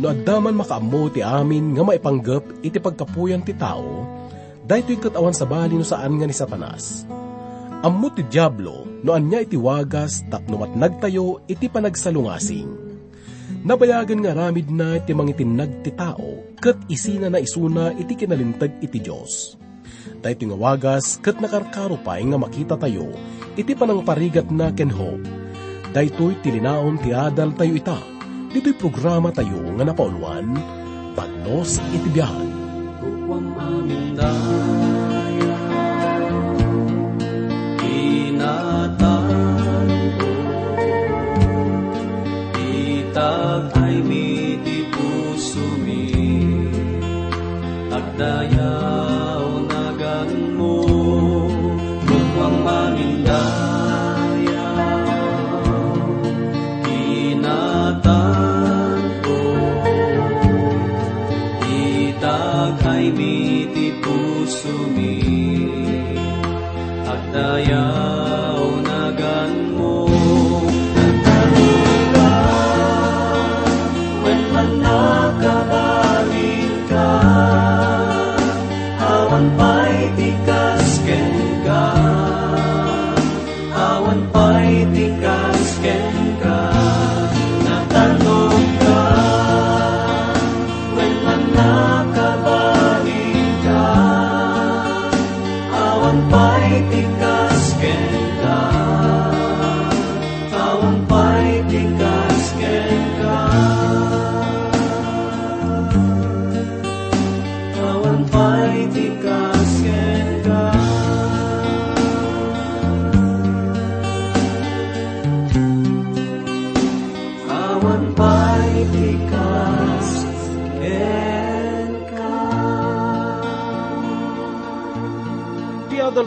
[0.00, 4.08] no addaman makaammo ti amin nga maipanggap iti pagkapuyan ti tao,
[4.64, 7.04] dahito katawan sa bali no saan nga ni Satanas.
[7.84, 12.88] Ammo ti Diablo no anya iti wagas tapno nagtayo iti panagsalungasing.
[13.60, 19.04] Nabayagan nga ramid na iti mangitinag ti tao, kat isina na isuna iti kinalintag iti
[19.04, 19.60] Diyos.
[20.24, 23.12] Dahito nga wagas, kat nakarkarupay nga makita tayo,
[23.56, 25.28] iti panang parigat na ken hope.
[25.92, 28.00] Dahito'y tilinaon ti adal tayo ita,
[28.50, 30.58] dito'y programa tayo nga napauluan,
[31.14, 32.50] Pagnos iti biyahan.
[32.98, 35.58] Kukwang amin daya,
[37.82, 40.32] inatan ko,
[42.58, 46.06] itag ay miti puso mi,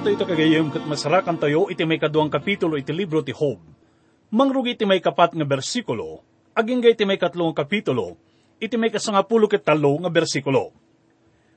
[0.04, 3.56] Tayo ito kagayam kat masarakan tayo iti may kaduang kapitulo iti libro ti Job.
[4.36, 6.20] Mangrugi iti may kapat nga bersikulo,
[6.52, 8.20] aging iti may katlong kapitulo,
[8.60, 10.76] iti may kasangapulo ket talo nga bersikulo.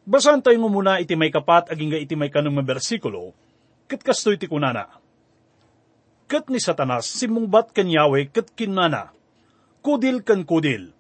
[0.06, 3.34] Basan tayo mo muna iti may kapat aging iti may kanong nga bersikulo,
[3.90, 4.94] ket kastoy ti kunana.
[6.30, 9.10] Ket ni Satanas simungbat kan Yahweh ket kinana,
[9.82, 10.94] kudil kan kudil.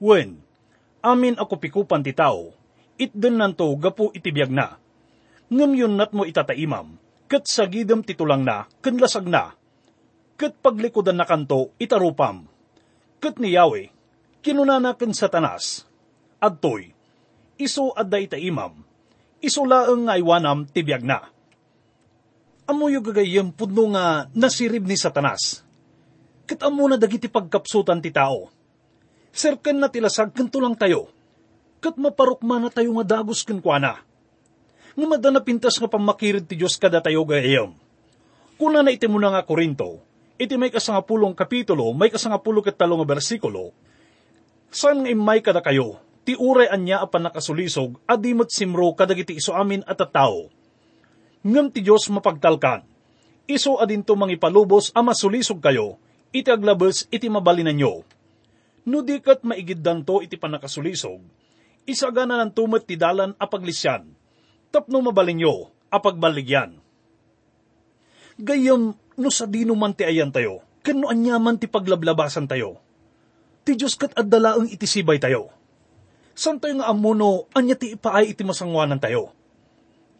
[0.00, 0.40] Wen,
[1.04, 2.56] amin ako pikupan ti tao,
[2.96, 4.80] itden nanto gapu iti biyag na
[5.50, 6.98] yun nat mo itataimam,
[7.30, 9.54] kat sagidam titulang na, kan lasag na,
[10.38, 12.46] kat paglikodan na kanto itarupam,
[13.22, 13.90] kat ni Yahweh,
[14.42, 15.86] kinunanakan satanas,
[16.42, 16.90] adtoy,
[17.58, 18.82] iso adda itaimam,
[19.42, 21.30] iso laeng nga iwanam tibiyag na.
[22.66, 25.62] Amoyo gagayam pudno nga nasirib ni satanas,
[26.46, 28.50] kat amo na dagiti pagkapsutan ti tao,
[29.30, 31.06] serken na tilasag kanto lang tayo,
[31.78, 34.05] kat maparukma na tayo nga dagos kenkwana
[34.96, 37.76] nga madana pintas nga pamakirid ti Diyos kada tayo gayam.
[38.56, 40.00] Kuna na iti mo na nga Korinto,
[40.40, 43.76] iti may kasangapulong kapitulo, may kasangapulo ket talo nga bersikulo,
[44.72, 49.84] saan nga imay kada kayo, ti uray anya apan nakasulisog, adimot simro kadagiti iso amin
[49.84, 50.48] at tao.
[51.44, 52.80] Ngam ti Diyos mapagtalkan,
[53.44, 56.00] iso adinto mangipalubos a masulisog kayo,
[56.32, 57.94] iti aglabes iti mabalinan nyo.
[58.88, 61.20] No di kat maigiddan to iti panakasulisog,
[61.84, 64.15] isagana ng tumet ti dalan a paglisyan,
[64.70, 65.54] tapno mabalin nyo,
[65.90, 66.78] apagbaligyan.
[68.36, 72.76] Gayam, no sa dino man ti ayan tayo, kano anyaman ti paglablabasan tayo.
[73.66, 75.50] Ti Diyos kat addalaang itisibay tayo.
[76.36, 79.32] San tayo nga amuno, anya ti ipaay iti masangwanan tayo.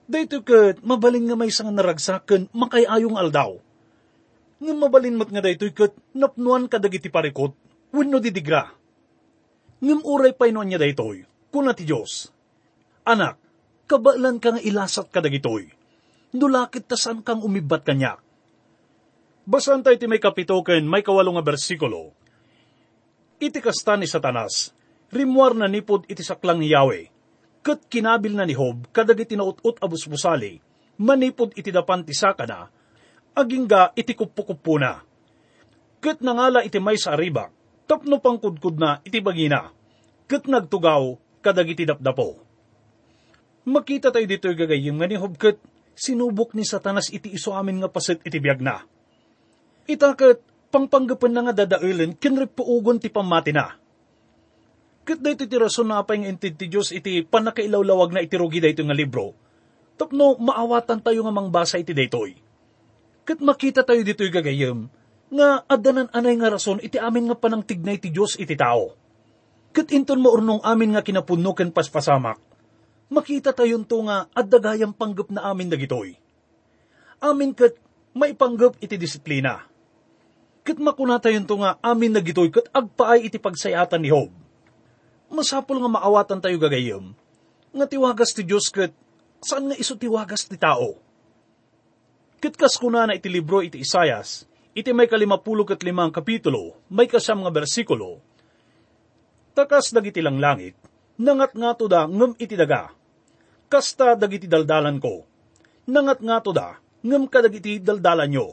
[0.09, 3.59] Dito kat, mabalin nga may isang naragsakan, makayayong aldaw.
[4.62, 7.53] Nga mabalin mat nga dito kat, napnuan kadagiti parikot,
[7.93, 8.73] wenno didigra.
[9.85, 12.33] Ngam uray pa ino anya daytoy, kuna ti Diyos.
[13.05, 13.37] Anak,
[13.87, 15.71] kabalan ka nga ilasat ka dagitoy.
[16.35, 18.19] Nulakit tasan kang umibat kanya.
[19.47, 22.11] Basan tayo ti may kapitoken may kawalo nga bersikulo.
[23.38, 24.75] Iti kasta ni Satanas,
[25.15, 27.15] rimwar na nipod iti saklang ni Yahweh.
[27.62, 30.59] Kat kinabil na ni Hob, kadagiti naut-ut abus-busali,
[31.03, 32.71] manipod iti dapan ti sakana,
[33.35, 35.03] agingga iti kupukupo na.
[35.99, 37.50] Kat nangala iti may sa aribak,
[37.91, 39.71] tapno pangkudkud na iti bagina.
[40.31, 42.45] Kat nagtugaw, kadagiti dapdapo
[43.67, 45.59] makita tayo dito gagayim nga ni Hobkat,
[45.99, 48.87] sinubok ni Satanas iti iso amin nga pasit iti biyag na.
[49.91, 50.39] Itakat,
[50.71, 53.75] pangpanggapan na nga dadailan, kinrip puugon ti pamati na.
[55.07, 58.83] Kat dito ti rason na apay nga intid ti Diyos iti panakailawlawag na itirugi dito
[58.83, 59.39] nga libro,
[59.95, 62.35] tapno maawatan tayo nga mangbasa iti daytoy.
[63.23, 64.91] Kat makita tayo dito gagayim,
[65.31, 68.95] nga adanan anay nga rason iti amin nga panang tignay ti Diyos iti tao.
[69.71, 72.39] Kat inton maurnong amin nga kinapuno ken paspasamak,
[73.06, 76.19] makita tayon to nga at dagayang panggap na amin dagitoy.
[77.23, 77.79] Amin kat
[78.17, 79.64] maipanggap iti disiplina.
[80.67, 84.35] Kat makuna tayon to nga amin nagitoy kat agpaay iti pagsayatan ni Job.
[85.31, 87.14] Masapol nga maawatan tayo gagayam,
[87.75, 88.94] nga tiwagas ti Diyos kat
[89.43, 90.99] saan nga iso tiwagas ti tao.
[92.38, 97.11] Kitkas ko na na iti libro iti Isayas, iti may kalimapulo kat limang kapitulo, may
[97.11, 98.23] kasam nga bersikulo,
[99.56, 100.76] takas dagiti lang langit,
[101.17, 102.93] nangat nga to da ngem iti daga.
[103.67, 105.27] Kasta dagiti daldalan ko,
[105.91, 108.47] nangat nga to da ngem kadagiti daldalan nyo.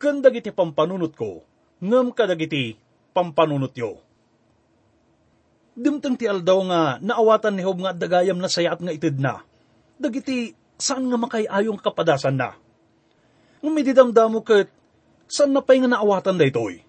[0.00, 1.44] Ken dagiti pampanunot ko,
[1.84, 2.76] ngem kadagiti
[3.12, 4.00] pampanunot yo.
[5.76, 9.40] Dimteng ti aldaw nga naawatan ni Hob nga dagayam na sayat nga itid na.
[9.96, 12.56] Dagiti saan nga makayayong kapadasan na.
[13.60, 14.68] Ngem ididamdamo ket
[15.28, 16.84] saan na pay nga naawatan daytoy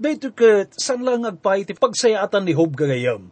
[0.00, 3.28] Dayto kat, san lang agpay iti pagsayaatan ni Hob gagayam.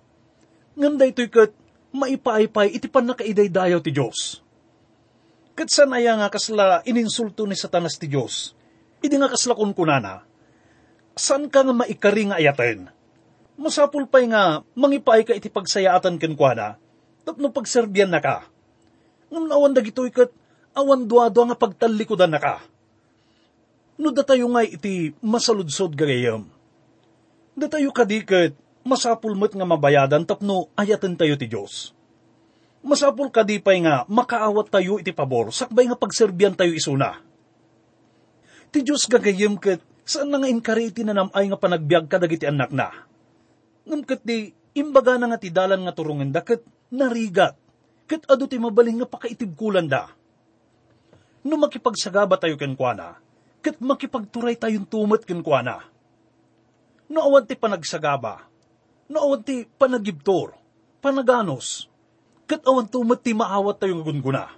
[0.78, 1.50] Ngam dayto kat,
[1.90, 4.38] maipay-pay iti pan nakaiday dayaw ti Diyos.
[5.58, 8.54] Kat san aya nga kasla ininsulto ni satanas ti Diyos.
[9.02, 10.22] Idi nga kasla kun kunana.
[11.18, 12.86] San ka nga maikari nga ayaten?
[13.58, 16.78] Masapul pa'y nga, mangipay ka iti pagsayaatan ken kuana,
[17.26, 18.46] tapno pagserbyan na ka.
[19.34, 20.30] Ngam awan dagitoy kat,
[20.78, 22.62] awan duado nga pagtalikodan na ka.
[23.98, 26.46] No datayo nga iti masaludsod gagayam
[27.58, 28.54] Datayo kadiket,
[28.86, 31.94] masapul met nga mabayadan tapno ayaten tayo ti Diyos.
[32.82, 37.18] Masapul kadipay nga makaawat tayo iti pabor, sakbay nga pagserbian tayo isuna.
[38.70, 42.92] Ti Diyos gagayem ket, saan nga inkariti na namay nga panagbiag kadagiti anak na.
[43.88, 47.56] Ngam ket di, imbaga na nga ti dalan nga turungan da ket narigat,
[48.06, 50.12] ket ado ti mabaling nga pakaitibkulan da.
[51.42, 53.18] No makipagsagaba tayo kenkwana,
[53.64, 55.98] ket makipagturay tayong tumat kenkwana
[57.08, 58.44] no awan ti panagsagaba,
[59.08, 60.54] no awan ti panagibtor,
[61.00, 61.88] panaganos,
[62.44, 64.52] kat awan tumat ti maawat tayo gunguna.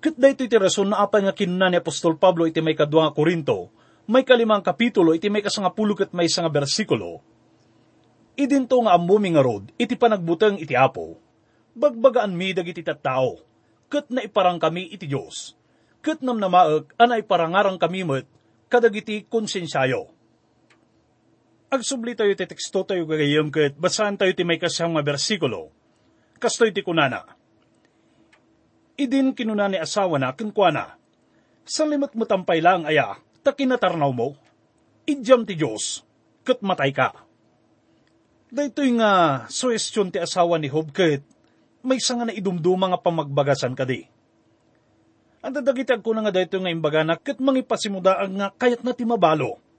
[0.00, 3.14] Kat dahito iti rason na apan nga kinuna ni Apostol Pablo iti may kadwa nga
[3.14, 3.68] Korinto,
[4.08, 7.20] may kalimang kapitulo iti may kasangapulo kat may nga bersikulo,
[8.34, 11.20] idinto nga amumi nga rod iti panagbutang iti apo,
[11.76, 13.38] bagbagaan mi dagiti tattao,
[13.92, 15.52] kat na iparang kami iti Diyos,
[16.00, 18.26] kat namnamaag anay parangarang kami met
[18.72, 20.19] kadagiti konsensyayo
[21.70, 25.70] Agsubli tayo ti teksto tayo gagayom ket basahan tayo ti may kasang nga bersikulo.
[26.42, 27.22] Kastoy ti kunana.
[28.98, 30.98] Idin kinuna ni asawa na kinkwana.
[31.62, 33.14] Sa limot mo tampay lang aya,
[33.46, 34.34] ta kinatarnaw mo.
[35.06, 36.02] Idyam ti Diyos,
[36.42, 37.14] ket matay ka.
[38.50, 41.22] Daytoy nga suestyon ti asawa ni Hob ket
[41.86, 44.10] may nga na idumduma nga pamagbagasan kadi.
[45.46, 48.90] Ang dadagitag ko na nga dayto nga imbaga na ket mangipasimuda ang nga kayat na
[48.90, 49.69] ti mabalo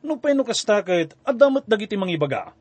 [0.00, 2.52] no peno kastakit, adamat dagiti mangibaga.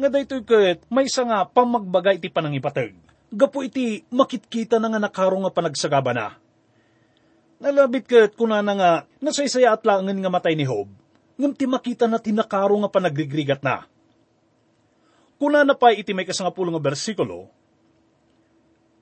[0.00, 2.96] Nga daytoy ket, may isa nga pamagbaga iti panangipateg.
[3.30, 6.34] Gapo iti makitkita na nga nakaro nga panagsagaba na.
[7.60, 8.90] Nalabit ket kuna na nga,
[9.20, 10.88] nasaysaya at langan nga matay ni Hob,
[11.36, 13.84] ngam ti makita na tinakaro nga panagrigrigat na.
[15.36, 17.52] Kuna na pa iti may kasangapulo nga bersikulo,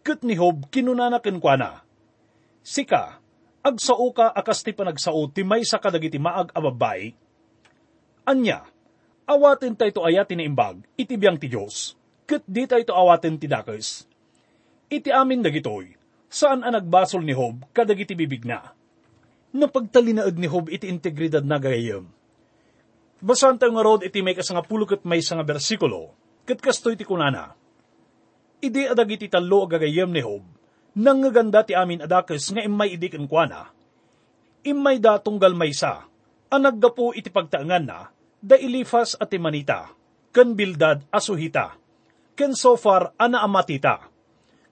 [0.02, 1.70] ket ni Hob kinunanaken kwa na,
[2.67, 3.22] Sika,
[3.63, 7.15] agsao ka akas ti panagsao ti may sa kadagiti maag ababay,
[8.29, 8.61] Anya,
[9.25, 11.97] awatin tayo to ayatin ni imbag, itibiyang ti Diyos,
[12.29, 14.05] kat di tayo to awatin ti dakes.
[14.93, 15.97] Iti amin dagitoy,
[16.29, 18.77] saan ang nagbasol ni Hob kadagiti bibig na.
[19.56, 22.13] Napagtalinaad ni Hob iti integridad na gayam.
[23.25, 26.13] Basan tayo nga rod iti may kasangapulo kat may nga bersikulo,
[26.44, 27.56] kat kastoy ti kunana.
[28.61, 30.44] Idi adag iti talo agagayam ni Hob,
[31.01, 33.73] nang ganda ti amin adakes nga imay idikan kwa
[34.69, 36.05] Imay da tunggal may sa,
[36.49, 38.08] ang naggapo iti pagtaangan na,
[38.39, 39.91] da Ilifas at Timanita,
[40.31, 41.75] ken Bildad asuhita,
[42.39, 44.07] ken Sofar ana amatita,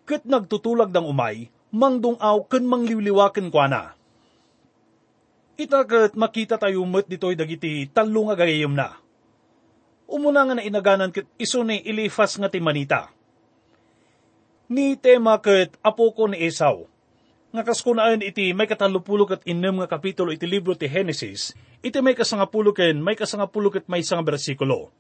[0.07, 3.83] ket nagtutulag ng umay, mangdungaw ken mangliwliwaken kwa na.
[5.57, 9.01] Itakat makita tayo met ditoy dagiti talong agayayom na.
[10.07, 13.11] Umuna nga na inaganan ket iso ni Ilifas nga Timanita.
[14.71, 16.87] Ni tema ket apo ko ni Esau,
[17.57, 22.13] nga kaskunaan iti may katalupulok at inem nga kapitulo iti libro ti Genesis, iti may
[22.13, 24.93] kasangapulo ken may kasangapulo ket may isang bersikulo.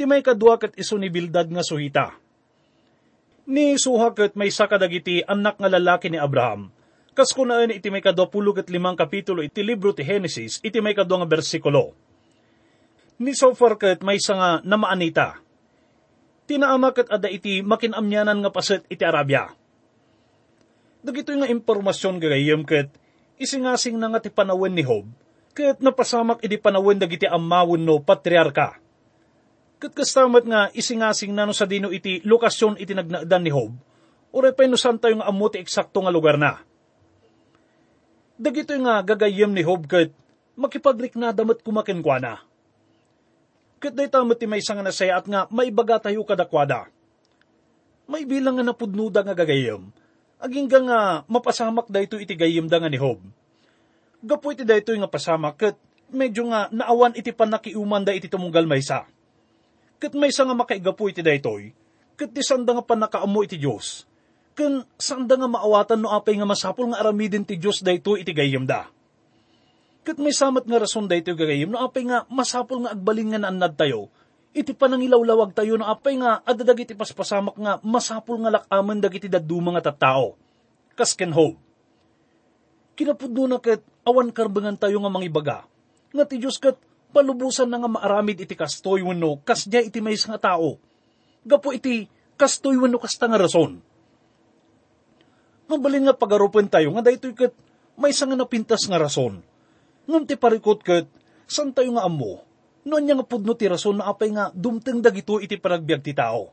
[0.00, 2.16] Ti may kadua ket iso ni Bildad nga suhita.
[3.44, 6.72] Ni suha ket may sakadagiti anak nga lalaki ni Abraham.
[7.12, 11.28] Kaskunaan iti may kadwapulo ket limang kapitulo iti libro ti Genesis, iti may kadua nga
[11.28, 11.92] bersikulo.
[13.20, 15.44] Ni Sofar ket may nga namaanita.
[16.48, 19.52] Tinaama ket ada iti makinamyanan nga paset iti Arabia
[21.04, 22.88] Dagito nga impormasyon gagayem ket
[23.36, 25.04] isingasing na nga ti panawin ni Hob,
[25.52, 28.80] ket napasamak idi panawin dagiti amawin no patriarka,
[29.84, 33.76] Kat kastamat nga isingasing nano sa dino iti lokasyon iti nagnaadan ni Hob,
[34.32, 36.62] uray pa no tayo nga amuti eksakto nga lugar na.
[38.40, 40.08] Dagito nga gagayem ni Hob kat
[40.56, 42.34] makipaglik na damat kumakin kwa na.
[43.76, 46.88] Kat day tamat ti may nga nasaya at nga maibaga tayo kadakwada.
[48.08, 49.92] May bilang nga napudnuda nga gagayem,
[50.44, 53.24] aging nga mapasamak da ito iti da nga ni Hob.
[54.20, 55.76] Gapo iti da ito nga pasamak kat
[56.12, 59.08] medyo nga naawan iti panakiuman da iti tumunggal maysa.
[59.96, 61.72] Kat maysa nga makaigapo iti da itoy,
[62.20, 64.04] kat di sanda nga panakaamo iti Diyos.
[64.54, 68.30] Kan sanda nga maawatan no apay nga masapol nga aramidin ti Diyos da ito iti
[68.30, 68.86] gayem da.
[70.04, 73.40] Kat may samat nga rason da ito gagayem no apay nga masapol nga agbalin nga
[73.40, 74.12] naanad tayo,
[74.54, 79.58] iti panangilawlawag tayo na apay nga adadag iti paspasamak nga masapul nga lakaman dagiti daddu
[79.58, 80.38] mga tattao.
[80.94, 81.58] Kasken ho.
[82.94, 85.58] Kinapudno na kat awan karbangan tayo nga mangibaga.
[86.14, 86.78] Nga ti Diyos kat
[87.10, 90.78] palubusan na nga maaramid iti kastoy wano kasya iti may nga tao.
[91.42, 92.06] Gapo iti
[92.38, 93.82] kastoy wano kasta nga rason.
[95.66, 97.50] Mabalin nga pagarupan tayo nga daytoy kat
[97.98, 99.42] may nga napintas nga rason.
[100.06, 101.10] Ngam ti parikot kat
[101.50, 102.53] san tayo nga amo
[102.84, 106.52] Noon niya nga pudno ti rason na apay nga dumteng dagito iti panagbiag ti tao.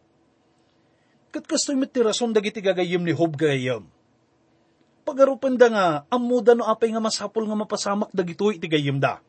[1.28, 3.84] Kat kastoy met ti rason dagiti gagayim ni Hob gagayim.
[5.04, 9.20] Pagarupan da nga, amuda no apay nga masapol nga mapasamak dagito iti gayim da.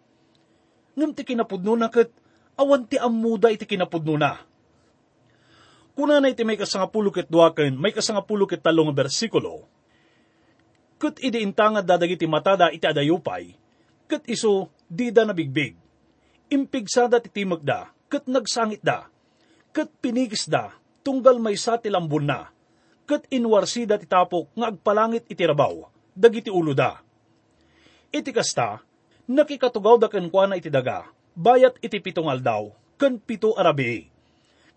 [0.94, 2.14] Ngam ti kinapudno na kat
[2.54, 4.38] awan ti amuda iti kinapudno na.
[5.98, 9.68] Kuna na iti may kasangapulo ket duaken, may kasangapulo ket talong bersikulo,
[10.96, 13.52] kat idi intanga dadagiti matada iti adayupay,
[14.08, 15.81] kat iso di da nabigbig
[16.52, 19.08] impigsada ti timag da, kat nagsangit da,
[19.72, 22.52] kat pinigis da, tunggal may sa tilambon na,
[23.08, 27.00] kat inwarsida ti tapok nga agpalangit iti rabaw, dagiti ulo da.
[28.12, 28.84] Iti kasta,
[29.24, 32.68] nakikatugaw da kenkwana iti daga, bayat iti pitong aldaw,
[33.00, 34.12] ken pito arabi.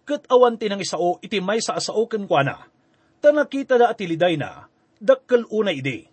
[0.08, 2.72] Kat awan tinang isao iti may sa asao kenkwana,
[3.20, 4.72] tanakita da atiliday na,
[5.04, 6.08] dakkel una ide.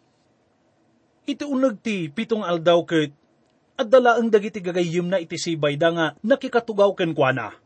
[1.22, 3.14] Iti unag ti pitong aldaw ket
[3.76, 7.56] at dala ang dagiti gagayim na iti sibay da nga nakikatugaw ken kuana.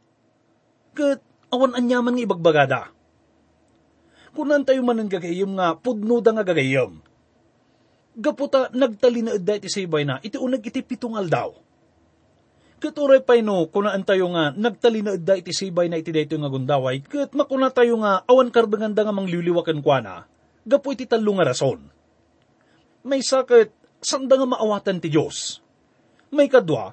[0.95, 1.21] Kat
[1.51, 2.83] awan anyaman nga ibagbagada.
[4.37, 7.01] Kunan tayo man ang gagayim nga pudno da nga gagayim.
[8.17, 11.53] Gaputa nagtali na edda iti sibay na iti unag iti pitong aldaw.
[12.77, 16.53] Katuray pa no, kunaan tayo nga nagtali na edda iti sibay na iti dayto nga
[16.53, 20.29] gundaway, kat makuna tayo nga awan karbanganda nga mangliliwakan kuana,
[20.65, 21.81] gapo iti talo nga rason.
[23.01, 25.66] May sakit, sanda nga maawatan ti Diyos
[26.37, 26.93] may kadwa,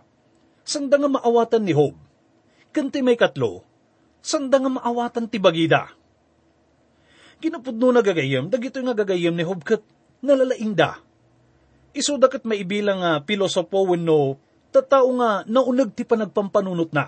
[0.63, 1.99] sanda nga maawatan ni Hob.
[2.71, 3.67] Kanti may katlo,
[4.23, 5.91] sanda nga maawatan ti Bagida.
[7.43, 9.83] Kinapudno na gagayam, dagito nga gagayam ni Hob kat
[10.23, 11.03] nalalaing da.
[11.91, 14.39] Iso dakat maibilang nga pilosopo wenno
[14.73, 17.05] tatao nga naunag ti panagpampanunot na.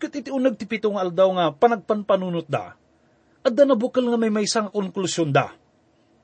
[0.00, 2.78] Kat iti unag ti pitong aldaw nga panagpanpanunot da.
[3.42, 5.52] At da nga may may isang konklusyon da.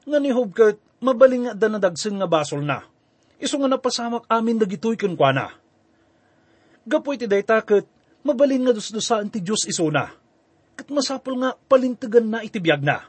[0.08, 2.86] Nga ni Hob kat mabaling nga da nga basol na
[3.38, 5.54] iso nga napasamak amin dagitoy ken kuana.
[6.84, 7.86] Gapoy ti dayta ket
[8.26, 10.10] mabalin nga dusdusaan ti Dios iso na.
[10.74, 13.06] Ket masapol nga palintegan na iti biag na.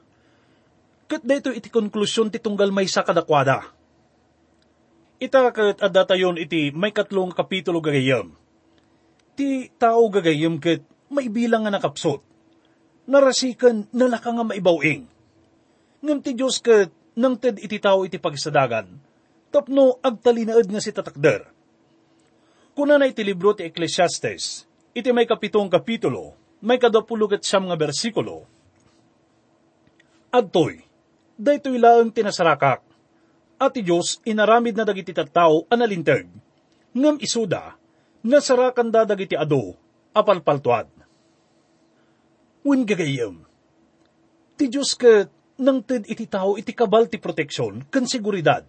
[1.10, 3.74] Ket dayto iti konklusyon ti tunggal may sa kadakwada.
[5.18, 8.30] Ita ket adda tayon iti may katlong kapitulo gagayem.
[9.34, 12.22] Ti tao gagayem ket maibilang nga nakapsot.
[13.10, 15.10] Narasikan nalaka nga maibawing.
[16.06, 19.09] Ngam ti Diyos ket nang ted iti tao iti pagsadagan
[19.50, 21.46] tapno agtalinaed nga si tatakder.
[22.78, 24.64] Kuna na iti libro ti Ecclesiastes,
[24.96, 28.48] iti may kapitong kapitulo, may kadapulugat siyam nga bersikulo.
[30.30, 30.80] Adtoy,
[31.36, 32.82] daytoy laang tinasarakak,
[33.60, 36.30] at ti Diyos inaramid na dagiti tattao analinteg,
[36.96, 37.76] ngam isuda,
[38.24, 39.76] nasarakan da dagiti ado,
[40.16, 40.88] apalpaltuad.
[42.64, 43.44] Win gagayam,
[44.56, 45.28] ti Diyos ka
[45.60, 48.64] nang ted iti tao iti kabal ti proteksyon kan seguridad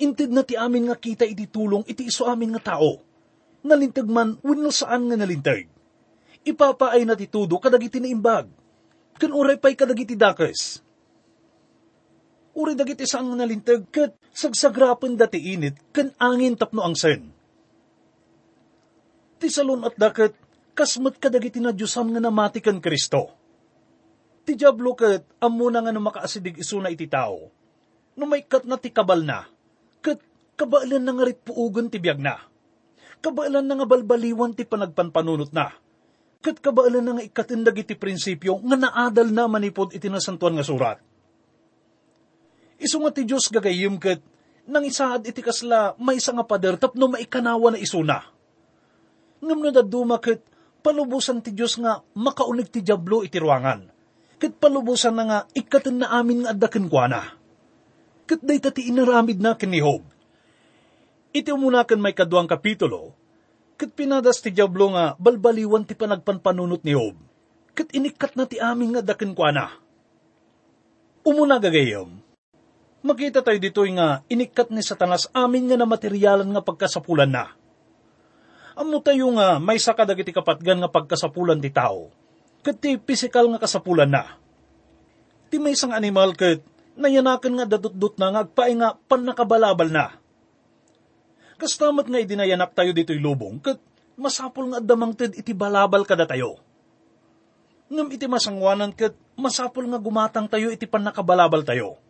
[0.00, 3.02] Intid na ti amin nga kita iti tulong iti iso amin nga tao.
[3.62, 5.68] Nalintag man, wino saan nga nalintag.
[6.42, 8.50] Ipapaay na ti tudo kadagiti na imbag.
[9.20, 10.82] Kan uray pa'y kadagiti dakes.
[12.52, 17.32] Uri dagiti saan nga nalintag, kat sagsagrapan dati init, kan angin tapno ang sen.
[19.40, 20.36] Ti salon at dakat,
[20.76, 23.32] kasmat kadagiti na Diyosam nga namati kan Kristo.
[24.44, 27.48] Ti Diablo kat, amo na nga na makaasidig iso na iti tao.
[28.18, 29.48] No may kat na ti kabal na,
[30.02, 30.18] Kat
[30.58, 31.40] kabailan na nga rit
[31.88, 32.42] ti biyag na.
[33.22, 35.70] Kabailan na nga balbaliwan ti panagpanpanunot na.
[36.42, 40.98] Kat kabailan na nga ikatindag iti prinsipyo nga naadal na manipod iti nasantuan nga surat.
[42.82, 44.18] Iso ti Diyos gagayim kat
[44.66, 48.26] nang isaad iti kasla may isa nga pader tapno maikanawa na isuna.
[49.38, 50.42] Ngam na daduma kat
[50.82, 53.86] palubusan ti Diyos nga makaunig ti Diablo iti ruangan.
[54.42, 57.41] Kat palubusan na nga ikatan na amin nga adakin kwa na.
[58.28, 60.06] Kat day tati inaramid na kinihob.
[61.32, 63.16] Iti umunakan may kaduang kapitulo,
[63.80, 67.16] kat pinadas ti Diablo nga balbaliwan ti panagpanpanunot ni Hob.
[67.72, 69.72] Kat inikat na ti amin nga adakin kwa na.
[71.24, 72.20] Umuna gagayom,
[73.00, 77.56] makita tayo dito nga inikat ni Satanas amin nga na materyalan nga pagkasapulan na.
[78.76, 82.12] Amo tayo nga may sakadagiti kapatgan nga pagkasapulan ti tao.
[82.60, 84.36] Kat ti pisikal nga kasapulan na.
[85.48, 86.60] Ti may isang animal kat
[86.96, 90.16] nayanakan nga dadut-dut na nga agpae nga panakabalabal na.
[91.56, 93.78] Kastamat nga idinayanak tayo dito'y lubong kat
[94.18, 96.58] masapol nga damang ted iti balabal kada tayo.
[97.92, 102.00] Ngam iti masangwanan kat masapol nga gumatang tayo iti panakabalabal tayo.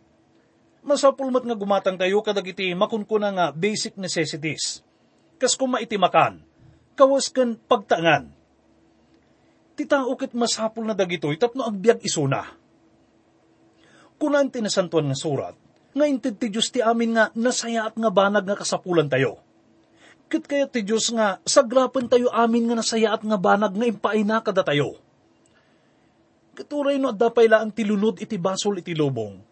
[0.83, 4.83] Masapul mat nga gumatang tayo kadag iti makunkuna nga basic necessities.
[5.39, 6.43] Kas kuma iti makan,
[6.99, 8.31] kawas kan pagtangan.
[9.79, 12.62] Ti tao ket masapul na dagitoy tapno agbyag isuna.
[14.23, 15.51] Kunan tinasantuan nga surat,
[15.91, 19.43] nga inted ti Diyos ti amin nga nasaya at nga banag nga kasapulan tayo.
[20.31, 24.39] Ket kaya ti Diyos nga sagrapan tayo amin nga nasaya at nga banag nga impaina
[24.39, 24.95] kada tayo.
[26.55, 29.43] Katuray no adda payla ang tilunod iti basol iti lubong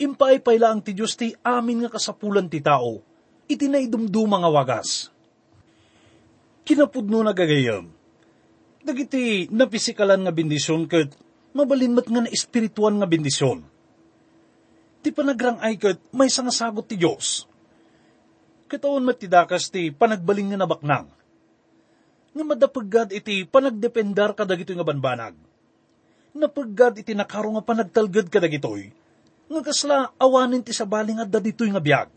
[0.00, 3.04] impay lang ti Diyos ti amin nga kasapulan ti tao,
[3.44, 5.12] iti naidumduma nga wagas.
[6.64, 7.92] Kinapudno na gagayam,
[8.80, 11.12] dagiti napisikalan nga bendisyon kat
[11.52, 13.60] mabalinmat nga na espirituan nga bendisyon.
[15.00, 17.48] Ti panagrang ay kat may nga sagot ti Diyos.
[18.70, 19.26] Katawan mat ti
[19.72, 21.08] ti panagbaling nga nabaknang.
[22.30, 25.34] Nga madapagad iti panagdependar kadagito nga banbanag.
[26.30, 28.94] Napagad iti nakaro nga panagtalgad kadagitoy
[29.50, 32.08] nga kasla awanin ti sabaling adda ditoy nga biyag.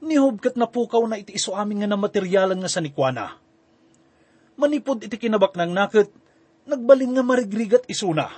[0.00, 3.36] Nihob kat napukaw na iti iso amin nga na materyalan nga sa nikwana.
[4.56, 6.08] Manipod iti kinabak ng nakit,
[6.64, 8.32] nagbalin nga marigrigat isuna.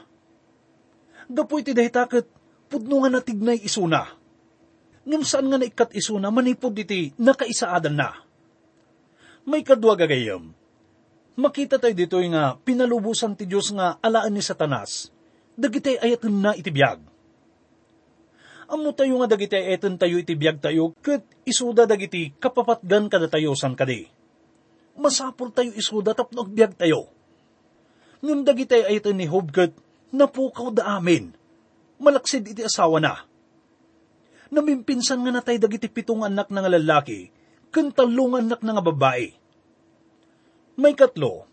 [1.30, 2.26] Gapo iti dahitakit,
[2.76, 4.04] pudno nga natignay isuna.
[5.08, 8.20] Ngam saan nga naikat isuna, manipod iti nakaisaadan na.
[9.48, 10.52] May kadwa gagayam.
[11.40, 15.08] Makita tayo dito nga pinalubusan ti Diyos nga alaan ni Satanas.
[15.56, 17.00] Dagitay ayatun na iti biyag
[18.66, 23.54] Amo tayo nga dagiti eton tayo iti biyag tayo, kat isuda dagiti kapapatgan kada tayo
[23.54, 24.10] san kadi.
[24.98, 27.06] Masapol tayo isuda tapno biyag tayo.
[28.26, 29.70] Ngam dagiti eton ni Hob kat
[30.10, 31.30] napukaw da amin.
[31.96, 33.14] Malaksid iti asawa na.
[34.52, 37.32] Namimpinsan nga natay dagiti pitong anak nga lalaki,
[37.74, 39.34] kan talong anak nga babae.
[40.76, 41.48] May katlo,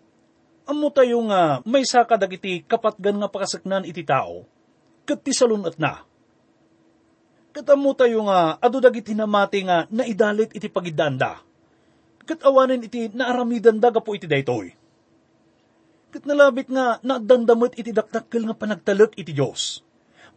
[0.67, 4.45] amo tayo nga may saka dagiti kapatgan nga pakasaknan iti tao,
[5.07, 6.03] kat ti salunat na
[7.53, 11.37] Katamo tayo nga, adu dagiti namati nga naidalit iti pagidanda.
[12.25, 14.73] Kat awanin iti naaramidan daga po iti daytoy.
[16.09, 19.85] Kat nalabit nga naagdandamot iti dakdakkel nga panagtalek iti Diyos.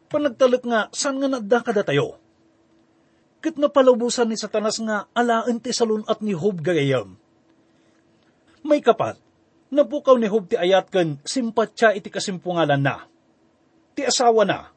[0.07, 2.19] Panagtalek nga saan nga nadda kada tayo.
[3.42, 7.19] Kat napalubusan ni Satanas nga alaan ti salun at ni Hob gagayam.
[8.66, 9.19] May kapat,
[9.71, 13.07] napukaw ni Hob ti ayat ken simpatya iti kasimpungalan na.
[13.95, 14.77] Ti asawa na,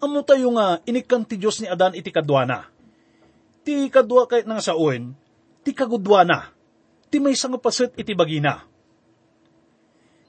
[0.00, 2.72] Amo tayo nga inikan ti Diyos ni Adan iti kadwana.
[3.60, 5.12] Ti kadwa kahit nga sa uwen,
[5.60, 6.56] ti kagudwana.
[7.12, 8.64] Ti may nga pasit iti bagina.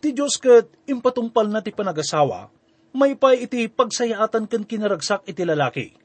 [0.04, 2.52] Ti Diyos kat impatumpal na ti panagasawa,
[2.92, 5.96] may pa iti pagsayaatan kan kinaragsak iti lalaki.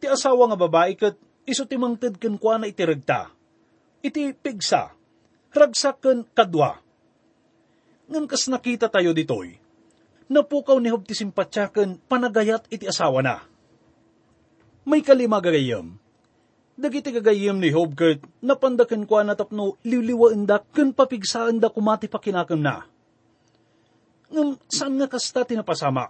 [0.00, 3.28] Ti asawa nga babae kat iso ti mangted kan kwa na iti regta.
[4.02, 4.90] Iti pigsa,
[5.54, 6.80] ragsak kan kadwa.
[8.10, 9.62] Ngan kas nakita tayo ditoy,
[10.26, 13.36] napukaw ni Hob ti simpatsyaken panagayat iti asawa na.
[14.82, 15.94] May kalima gagayam.
[16.74, 22.10] Dagiti gagayam ni Hob ket napandaken kwa na tapno liwliwaen da ken papigsaan da kumati
[22.10, 22.91] pakinakam na.
[24.32, 26.08] Ngam saan nga kasta tinapasama?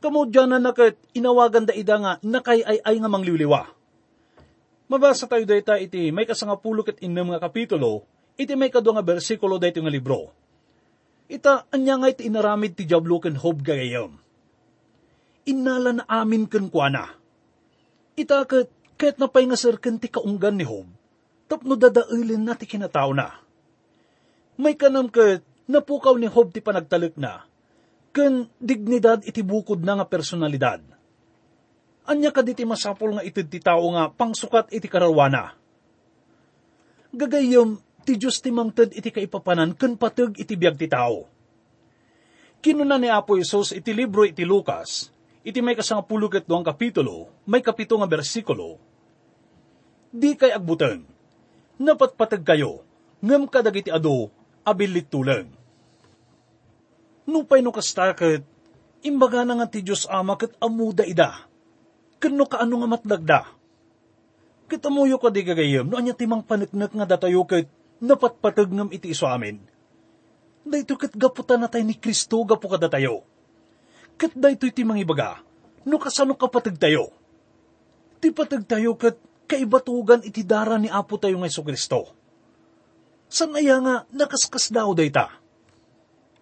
[0.00, 3.68] Kamo dyan na nakat inawagan da ida nga nakay ay ay nga mangliwliwa.
[4.88, 8.06] Mabasa tayo dayta iti may kasangapulo ket innem nga kapitulo,
[8.40, 10.32] iti may kadwa nga bersikulo dayto nga libro
[11.30, 14.18] Ita, anya nga iti inaramid ti Diablo ken hob gagayam.
[15.46, 17.06] Inala na amin ken kuana.
[18.18, 18.66] Ita ket
[18.98, 20.90] ket napay nga sir ken ti kaunggan ni hob.
[21.46, 23.30] Tapno dadailin na ti kinatao na.
[24.58, 27.44] May kanam ket napukaw ni hob ti panagtalik na.
[28.10, 30.82] Ken dignidad iti bukod na nga personalidad.
[32.10, 35.54] Anya ka diti masapol nga itid ti tao nga pangsukat iti karawana.
[37.14, 41.28] Gagayom ti Diyos ti mangted iti kaipapanan ken pateg iti biag ti tao.
[42.60, 45.08] Kinuna ni Apo Isos iti libro iti Lucas,
[45.40, 48.76] iti may kasangapulo ket duang kapitulo, may kapito nga bersikulo,
[50.10, 51.06] Di kay agbuteng,
[51.78, 52.82] napatpatag kayo,
[53.22, 54.28] ngem kadagiti ado,
[54.66, 55.48] abilit tulang.
[57.30, 58.42] Nupay no kastakit,
[59.06, 61.46] imbaga na nga ti Diyos ama kat amuda ida.
[62.20, 63.40] Kano ka ano nga matlagda.
[64.70, 67.66] Kitamuyo ka di gagayam, no anya timang paniknak nga datayo kat
[68.02, 69.58] napatpatag ngam iti iso amin.
[70.62, 73.24] Dahito kat gaputan na tayo ni Kristo gapu ka datayo.
[74.20, 75.30] Kat dahito iti mga ibaga,
[75.88, 77.08] no kasano kapatag tayo.
[78.20, 79.16] Ti patag tayo kat
[79.48, 82.19] kaibatugan iti dara ni Apo tayo ng Iso Kristo.
[83.30, 85.30] San aya nga nakaskas daw dayta?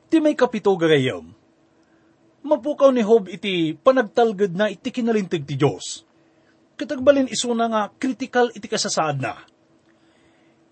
[0.08, 1.36] Ti may kapito gagayam.
[2.40, 6.08] Mapukaw ni Hob iti panagtalgad na iti kinalintig ti Diyos.
[6.80, 9.36] Katagbalin iso na nga critical iti kasasaad na.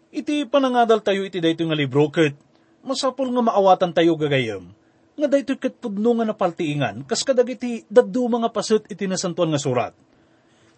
[0.09, 2.33] Iti panangadal tayo iti dayto nga libro ket
[2.81, 4.73] masapol nga maawatan tayo gagayam.
[5.21, 9.93] Nga dayto ket pudno nga napaltiingan kas kadagiti daddu mga paset iti nasantuan nga surat.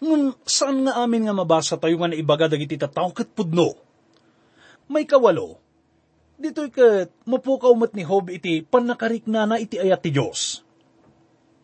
[0.03, 3.88] Ngun saan nga amin nga mabasa tayo nga naibaga dagiti tataw ket pudno?
[4.89, 5.61] May kawalo,
[6.39, 10.63] Dito'y kat mapukaw mat ni Hob iti panakarik na iti ayat ti Diyos.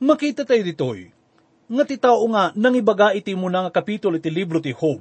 [0.02, 1.14] Makita tayo dito'y,
[1.70, 4.98] nga ti tao nga nangibaga iti muna nga kapitulo iti libro ti Hob,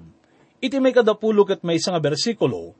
[0.61, 2.77] iti may kadapulog at may isang bersikulo,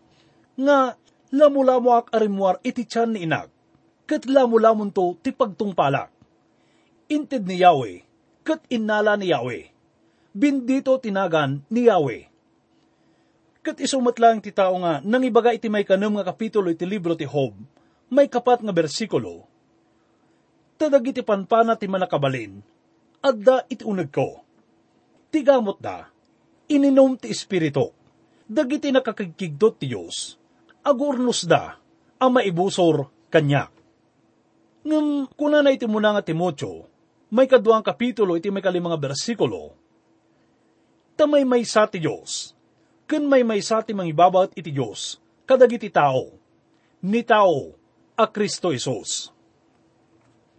[0.54, 0.94] nga
[1.34, 3.50] lamulamo ak arimuar iti tiyan ni inag,
[4.06, 6.14] kat lamulamon to ti pagtungpalak.
[7.10, 8.06] Inted ni Yahweh,
[8.46, 9.66] kat inala ni Yahweh,
[10.30, 12.33] bindito tinagan ni Yahweh
[13.64, 17.16] Kat isumat lang ti tao nga, nang ibaga iti may kanam nga kapitulo iti libro
[17.16, 17.56] ti Hob,
[18.12, 19.48] may kapat nga bersikulo.
[20.76, 22.60] Tadag iti panpana ti manakabalin,
[23.24, 24.44] adda iti unag ko.
[25.32, 26.12] Tigamot da,
[26.68, 27.88] ininom ti espiritu,
[28.44, 30.36] dagiti nakakigkigdot ti Diyos,
[30.84, 31.80] agurnos da,
[32.20, 33.72] ang maibusor kanya.
[34.84, 36.84] Ngam, kuna na iti muna nga Timotyo,
[37.32, 39.72] may kaduang kapitulo iti may kalimang bersikulo,
[41.16, 42.52] tamay may sa ti Diyos,
[43.06, 46.34] ken may may sa ti mangibabat iti Diyos, kadagiti tao,
[47.04, 47.76] ni tao,
[48.16, 49.34] a Kristo Isos.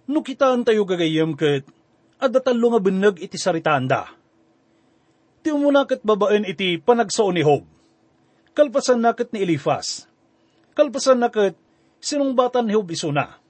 [0.05, 1.65] No kitaan tayo gagayam ket,
[2.21, 4.13] adatalo nga beneg iti saritanda.
[5.41, 7.65] Ti umuna ket babaen iti panagsaon ni Hob.
[8.53, 10.09] Kalpasan na ket ni Elifas.
[10.77, 11.57] Kalpasan na ket
[12.01, 13.41] sinungbatan ni Hob isuna.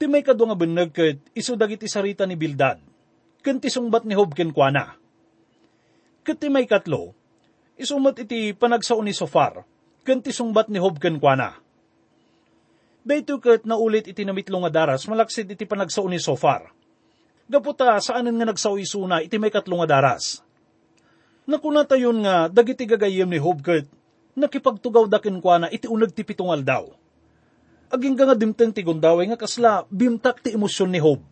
[0.00, 2.80] Ti may kado nga beneg ket iso dagiti sarita ni Bildad.
[3.40, 4.96] Ken ti sungbat ni Hob ken kuana.
[6.20, 7.16] Ket ti may katlo,
[7.80, 9.64] isumat iti panagsaon ni Sofar,
[10.04, 11.56] kanti sungbat ni Hob ken kuana.
[13.00, 16.68] Dayto ket naulit iti namitlo nga daras, malaksid iti panagsaon ni Sofar.
[17.50, 20.44] Gaputa saanan nga nagsaw isuna iti may katlo nga daras.
[21.48, 23.88] Nakuna tayon nga dagiti gagayem ni Hob ket
[24.38, 26.86] nakipagtugaw daken kuana iti uneg ti pitungal daw.
[27.90, 31.24] Aging nga dimteng ti gundaway nga kasla bimtak ti emosyon ni Hob.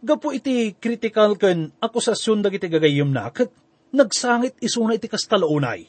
[0.00, 3.50] Gapo iti critical ken akusasyon dagiti gagayem na ket
[3.90, 5.86] nagsangit isuna iti kastalaunay.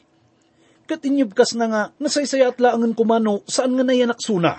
[0.86, 4.58] Kat inyibkas na nga, nasaysaya at laangan kumano, saan nga nayanak suna.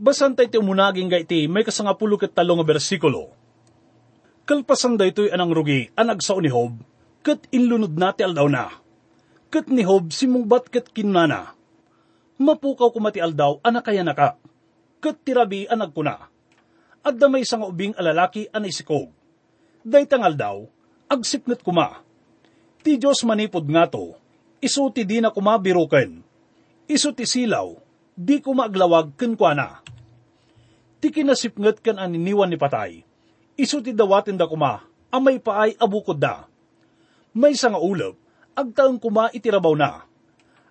[0.00, 3.36] Basan tayo umunaging ga iti, may kasangapulo kat talong bersikulo.
[4.48, 6.80] Kalpasan da ito'y anang rugi, anag sa ni Hob,
[7.20, 8.72] kat inlunod na ti aldaw na.
[9.52, 11.52] Kat ni Hob, simungbat kat kinana.
[12.40, 14.40] Mapukaw kumati aldaw, anak kaya naka.
[15.04, 16.16] Kat tirabi anag ko na.
[17.04, 19.12] At damay sa nga ubing alalaki anay sikog.
[19.84, 20.24] Daytang
[21.10, 22.06] agsipnget kuma.
[22.86, 24.14] Ti Diyos manipod nga to,
[24.62, 26.22] iso ti di na kuma biruken.
[26.86, 27.74] Iso ti silaw,
[28.14, 29.82] di kuma aglawag ken kuana.
[31.02, 33.02] Ti kinasipnget kan aniniwan ni patay,
[33.58, 36.46] iso ti dawatin da kuma, amay paay abukod da.
[37.34, 38.14] May nga ulap,
[38.54, 40.06] agtaang kuma itirabaw na.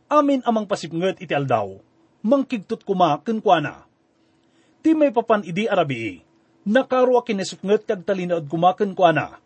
[0.09, 1.77] Amin amang pasipnget iti aldaw,
[2.25, 3.85] mangkigtot kuma ken kuana.
[4.81, 6.23] Ti may papan idi arabi,
[6.63, 9.37] nakarwa kinasipnget kag talinaod kuma ken kuana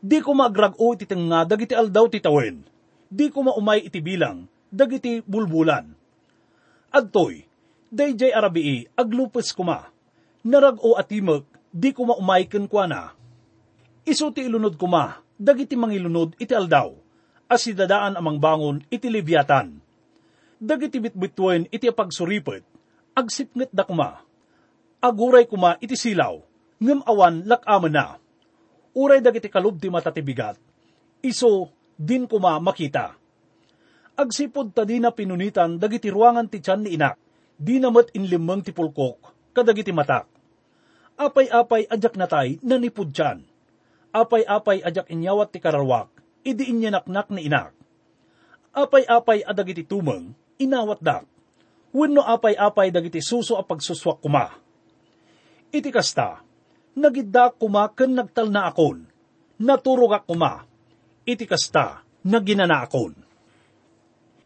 [0.00, 2.64] Di ko maagrag-o iti nga dagiti aldaw titawen.
[3.12, 5.92] Di ko maumay iti bilang, dagiti bulbulan.
[6.88, 7.44] Adtoy,
[7.92, 9.92] dayjay arabii, aglupes kuma.
[10.40, 13.12] Narag-o atimag, di ko maumay ken kuana.
[14.08, 16.96] Iso ti ilunod kuma, dagiti mangilunod iti aldaw.
[17.44, 19.84] As dadaan amang bangon iti libyatan.
[20.56, 22.64] Dagiti bitbitwen iti pagsuripet,
[23.12, 24.24] agsipnget da kuma.
[25.04, 26.40] Aguray kuma iti silaw,
[26.80, 28.16] ngem awan lakaman na
[28.96, 30.58] uray dagiti kalubti matatibigat,
[31.22, 33.14] iso din kuma makita.
[34.16, 37.16] Agsipod ta di na pinunitan dagiti ruangan ti tiyan ni inak,
[37.56, 40.28] di namat inlimang ti pulkok, kadagiti matak.
[41.20, 43.44] Apay-apay ajak natay nanipod tiyan.
[44.10, 46.10] Apay-apay ajak inyawat ti kararwak,
[46.42, 47.76] idi inyanaknak ni inak.
[48.72, 51.24] Apay-apay adagiti tumeng, inawat dak.
[51.90, 54.50] Wenno apay-apay dagiti suso a pagsuswak kuma.
[55.70, 56.42] Iti kasta,
[56.96, 59.06] nagidda kuma ken nagtal na akon,
[59.60, 60.64] naturog kuma,
[61.26, 63.14] iti kasta, naginana akon.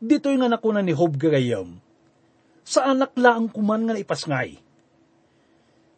[0.04, 1.80] Dito'y nga nakuna ni Hob gagayam.
[2.64, 4.61] Sa anak laang kuman nga naipasngay.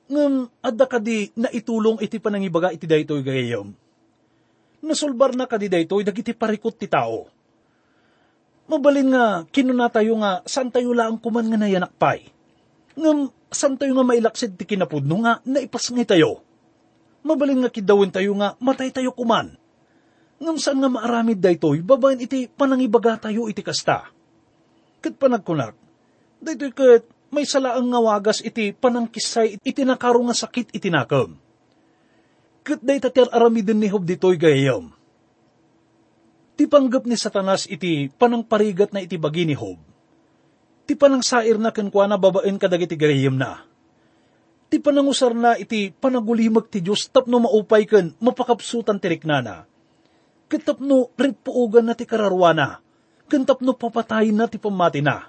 [0.06, 3.74] Ngam, adda kadi na itulong iti panangibaga iti daytoy gagayam.
[4.87, 7.26] Nasulbar na kadi daytoy dagiti parikot ti tao.
[8.70, 12.36] Mabalin nga, kinuna tayo nga, saan tayo laang kuman nga nayanakpay.
[12.96, 16.40] Ngam, saan tayo nga mailaksid ti kinapudno nga, naipasngay tayo.
[17.20, 19.52] Mabalin nga kidawin tayo nga, matay tayo kuman.
[20.40, 24.09] Ngam saan nga maaramid daytoy, babayan iti panangibaga tayo iti kasta.
[25.04, 25.76] Kat panagkunak,
[26.40, 31.37] daytoy kat may salaang nga wagas iti panangkisay iti nakaro nga sakit iti nakam.
[32.66, 34.90] Kat day tatir aramidin ni Hob ditoy gayam.
[36.56, 39.86] Ti panggap ni Satanas iti panangparigat na iti bagi ni Hob.
[40.87, 43.66] Ti panangsair na kenkwa na babaen kadagiti gayam na.
[44.70, 49.66] Ti panangusar na iti panagulimag ti Diyos tapno maupay ken mapakapsutan ti riknana.
[50.46, 52.79] Ket tapno rinpuugan na ti kararwana.
[53.27, 55.27] Ken tapno papatayin na ti pamati na.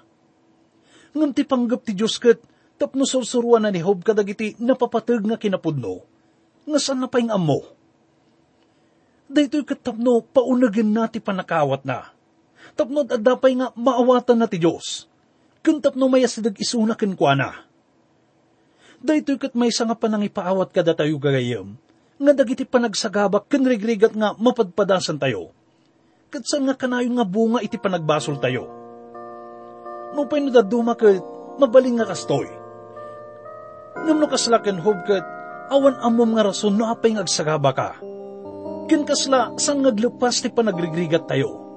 [1.18, 2.38] Ngam ti panggap ti Diyos ket
[2.78, 6.06] tapno sursuruan na ni Hob kadagiti napapateg nga kinapudno.
[6.70, 7.66] Nga saan na paing amo?
[9.26, 12.14] Daytoy ket tapno paunagin na ti panakawat na.
[12.78, 15.07] Tapno adapay nga maawatan na ti Diyos.
[15.68, 17.52] Ken tapno mayasidag isuna ken kuana.
[19.04, 21.76] Daytoy ket may nga panangipaawat kada tayo gagayam,
[22.16, 25.52] nga dagiti panagsagabak ken rigrigat nga mapadpadasan tayo.
[26.32, 28.64] Ket saan nga kanayon nga bunga iti panagbasol tayo.
[30.16, 31.20] Mupay no daduma ket
[31.60, 32.48] mabaling nga kastoy.
[34.08, 35.24] Ngam no kaslaken hob ket
[35.68, 38.00] awan amom nga rason no apay nga agsagaba ka.
[38.88, 41.67] Ken kasla sang ngaglepas ti panagrigrigat tayo.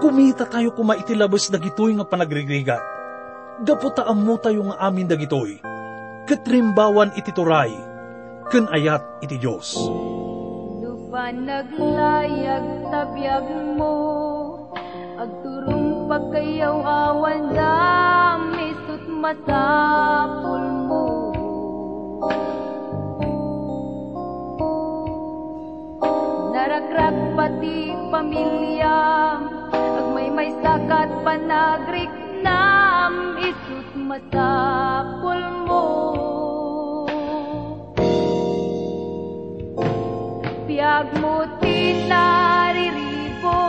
[0.00, 2.80] Kumita tayo kuma iti labas dagitoy nga panagrigrigat.
[3.60, 5.60] Gaputa mo tayo nga amin dagitoy.
[6.24, 7.74] Katrimbawan iti turay.
[8.48, 9.76] Ken ayat iti Diyos.
[10.80, 13.96] Lupan naglayag tabiyag mo
[15.22, 21.04] Agturong pagkayaw awan damisot masapul mo
[26.50, 28.98] Narakrak pati pamilya
[30.42, 32.10] may sakat panagrik
[32.42, 35.38] nam Isut masapul
[35.70, 35.86] mo
[40.66, 43.62] Biyag mo tinariribo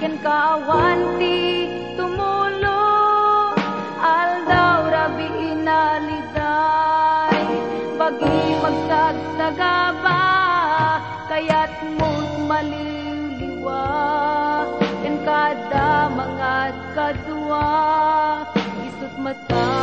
[0.00, 1.68] Ken kawan ti
[2.00, 3.60] tumulong
[4.00, 5.28] Aldaw rabi
[5.60, 7.52] inaliday
[8.00, 10.24] Bagi magsagsagaba
[11.28, 13.84] Kaya't mo't maliliwa
[14.40, 14.45] Ken
[15.26, 16.56] kada mga
[16.94, 17.66] kadwa
[18.86, 19.75] Isut matapul